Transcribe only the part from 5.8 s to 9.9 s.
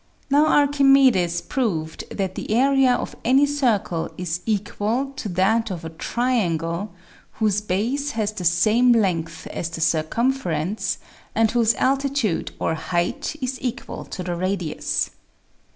a triangle whose base has the same length as the